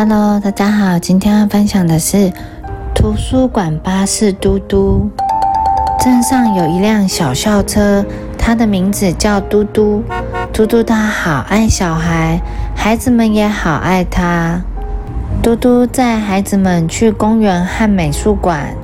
[0.00, 2.32] Hello，大家好，今天要分享的是
[2.94, 5.10] 图书馆巴士嘟嘟。
[5.98, 8.04] 镇上有一辆小校车，
[8.38, 10.04] 它的名字叫嘟嘟。
[10.52, 12.40] 嘟嘟它好爱小孩，
[12.76, 14.62] 孩子们也好爱它。
[15.42, 18.76] 嘟嘟载孩子们去公园和美术馆。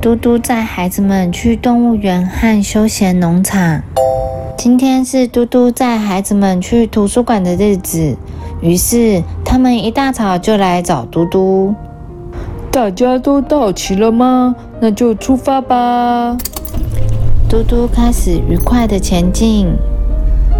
[0.00, 3.82] 嘟嘟载孩子们去动物园和休闲农场。
[4.56, 8.16] 今天是嘟嘟载孩子们去图书馆的日子，
[8.60, 11.72] 于是他们一大早就来找嘟嘟。
[12.72, 14.56] 大家都到齐了吗？
[14.80, 16.36] 那就出发吧。
[17.48, 19.68] 嘟嘟开始愉快的前进，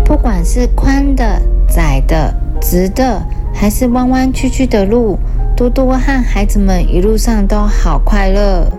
[0.05, 3.21] 不管是宽的、窄的、直的，
[3.53, 5.19] 还是弯弯曲曲的路，
[5.57, 8.71] 嘟嘟和孩子们一路上都好快乐。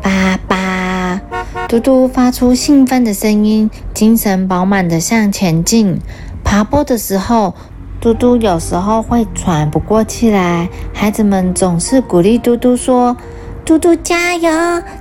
[0.00, 1.20] 爸爸，
[1.68, 5.98] 嘟嘟发出兴奋的声音，精神饱满的向前进。
[6.44, 7.54] 爬坡的时候，
[8.02, 13.16] 嘟嘟有时候会喘不过气来，孩子们总是鼓励嘟嘟说
[13.64, 14.50] ：“嘟嘟加油，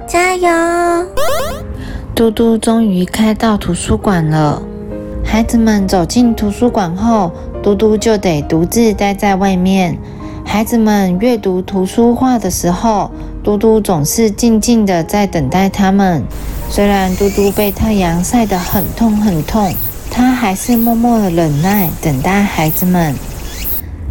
[0.07, 0.47] 加油！”
[2.13, 4.61] 嘟嘟终于开到图书馆了。
[5.25, 7.31] 孩子们走进图书馆后，
[7.63, 9.97] 嘟嘟就得独自待在外面。
[10.45, 13.09] 孩子们阅读图书画的时候，
[13.43, 16.23] 嘟嘟总是静静的在等待他们。
[16.69, 19.73] 虽然嘟嘟被太阳晒得很痛很痛，
[20.13, 23.15] 他还是默默的忍耐，等待孩子们。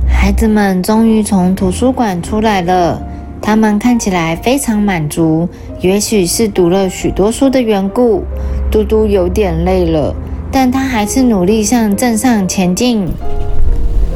[0.09, 3.01] 孩子们终于从图书馆出来了，
[3.43, 5.47] 他们看起来非常满足，
[5.83, 8.25] 也许是读了许多书的缘故。
[8.73, 10.15] 嘟嘟有点累了，
[10.51, 13.07] 但他还是努力向镇上前进。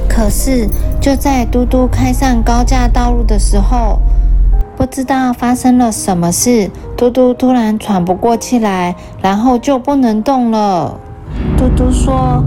[0.08, 0.66] 可是，
[1.02, 4.00] 就在嘟嘟开上高架道路的时候，
[4.74, 10.98] 不知道发生了什么事，嘟嘟突然喘不过气来，然后就不能动了。
[11.56, 12.42] 嘟嘟说：“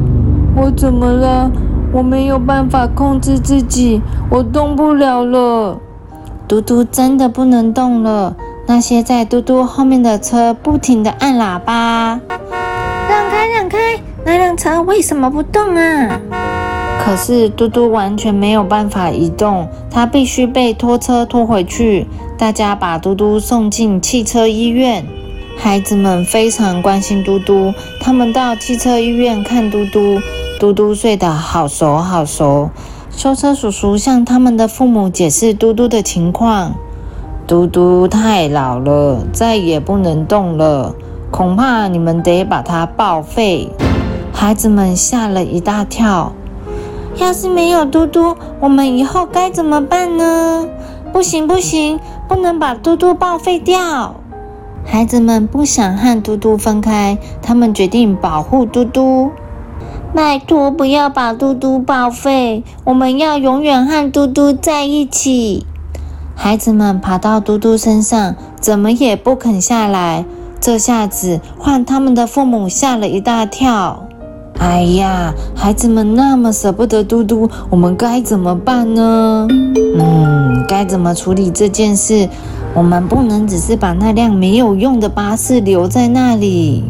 [0.56, 1.52] 我怎么了？
[1.92, 5.80] 我没有办法控制自己，我动不了了。”
[6.48, 8.36] 嘟嘟真的不能动了。
[8.67, 12.20] 那些在嘟嘟后面的车不停地按喇叭
[13.10, 13.78] ：“让开，让开！
[14.26, 16.20] 那辆车为什么不动啊？”
[17.00, 22.06] 可是嘟嘟完全没有办法移动，他必须被拖车拖回去。
[22.38, 25.06] 大家把嘟嘟送进汽车医院。
[25.58, 30.20] 孩子们非常关心嘟嘟，他们到汽车医院看嘟嘟。
[30.60, 32.70] 嘟嘟睡得好熟好熟。
[33.12, 36.76] 修车叔叔向他们的父母解释嘟嘟的情况：
[37.46, 40.96] 嘟嘟太老了，再也不能动了，
[41.32, 43.70] 恐怕你们得把它报废。
[44.34, 46.32] 孩子们吓了一大跳。
[47.17, 50.67] 要是没有嘟嘟，我们以后该怎么办呢？
[51.12, 54.16] 不行不行，不能把嘟嘟报废掉。
[54.89, 59.30] 孩子们不想和嘟嘟分开，他们决定保护嘟嘟。
[60.15, 65.65] 拜托，不要把嘟嘟报废，我们要永远和嘟嘟在一起。
[66.33, 70.25] 孩子们爬到嘟嘟身上，怎么也不肯下来。
[70.59, 74.07] 这下子换他们的父母吓了一大跳。
[74.60, 79.48] 哎呀，孩子们那么舍不得嘟嘟，我们该怎么办呢？
[79.98, 82.28] 嗯，该怎么处理这件事？
[82.73, 86.84] 我们不能只是把那辆没有用的巴士留在那里。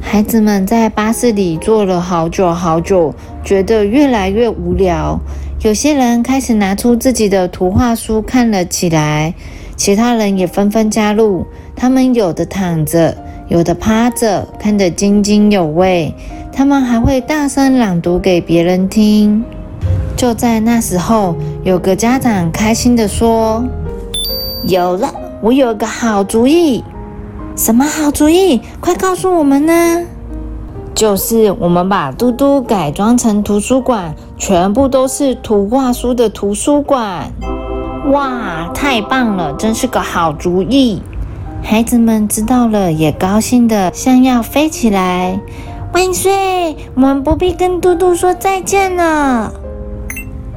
[0.00, 3.12] 孩子们在巴士里坐了好久好久，
[3.44, 5.18] 觉得越来越无聊。
[5.62, 9.34] 有些人开始拿出自己的图画书看了起来，
[9.76, 11.44] 其他人也纷纷加入。
[11.74, 13.16] 他们有的躺着，
[13.48, 16.14] 有的趴着，看得津津有味。
[16.56, 19.44] 他们还会大声朗读给别人听。
[20.16, 23.62] 就在那时候，有个家长开心地说
[24.64, 25.12] ：“有了，
[25.42, 26.82] 我有个好主意！
[27.54, 28.62] 什么好主意？
[28.80, 30.00] 快告诉我们呢！”
[30.96, 37.30] 就是我们把嘟嘟改装成图书馆，全部都是图画书的图书馆。
[38.10, 41.02] 哇，太棒了，真是个好主意！
[41.62, 45.38] 孩子们知道了，也高兴的像要飞起来。
[45.96, 46.76] 万岁！
[46.94, 49.50] 我们不必跟嘟嘟说再见了。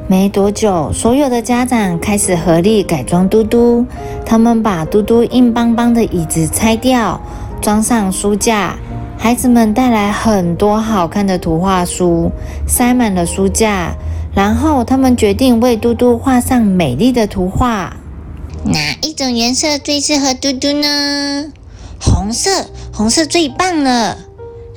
[0.05, 3.85] 没多久，所有的家长开始合力改装嘟嘟。
[4.25, 7.21] 他们把嘟嘟硬邦邦的椅子拆掉，
[7.61, 8.75] 装上书架。
[9.17, 12.29] 孩子们带来很多好看的图画书，
[12.67, 13.95] 塞满了书架。
[14.35, 17.95] 然后他们决定为嘟嘟画上美丽的图画。
[18.65, 21.45] 哪一种颜色最适合嘟嘟呢？
[21.97, 24.17] 红色，红色最棒了。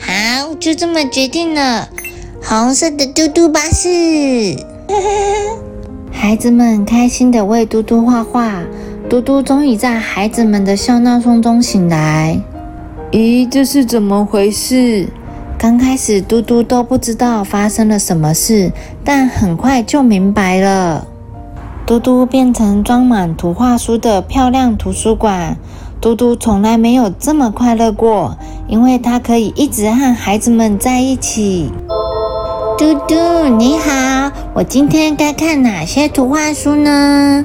[0.04, 1.88] 好，就这么决定了。
[2.42, 3.88] 红色的嘟嘟巴士，
[6.12, 8.62] 孩子们开心的为嘟嘟画画。
[9.08, 12.40] 嘟嘟终于在孩子们的笑闹声中醒来。
[13.10, 15.08] 咦，这是怎么回事？
[15.58, 18.72] 刚开始嘟嘟都不知道发生了什么事，
[19.04, 21.06] 但很快就明白了。
[21.86, 25.56] 嘟嘟变成装满图画书的漂亮图书馆。
[26.02, 31.70] 嘟嘟从来没有这么快乐过，因为他可以一直和孩子们在一起。
[32.76, 33.14] 嘟嘟
[33.56, 37.44] 你好，我今天该看哪些图画书呢？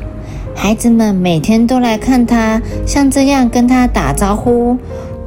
[0.55, 4.75] 孩子们每天都来看他，像这样跟他打招呼。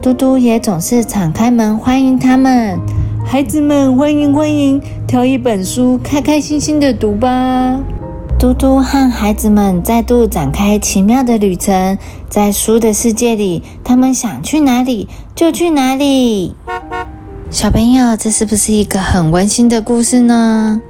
[0.02, 2.76] 嘟嘟也总是敞开门欢迎他们。
[3.24, 7.78] 孩子们，欢迎欢迎，挑一本书，开开心心的读吧。
[8.40, 11.98] 嘟嘟和孩子们再度展开奇妙的旅程，
[12.31, 16.54] 在书的世界里，他们想去哪里就去哪里。
[17.50, 20.81] 小朋友，这是不是一个很温馨的故事呢？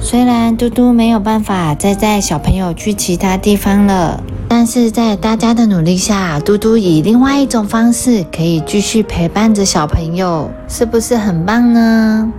[0.00, 12.32] 虽然嘟嘟没有办法再带小朋友去其他地方了，但是在大家的努力下，嘟嘟以另外一种方式可以继续陪伴着小朋友，是不是很棒呢？